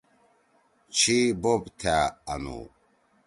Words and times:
چھی 0.97 1.17
بوپ 1.41 1.63
تھأ 1.79 1.97
آنُو۔ 2.33 2.59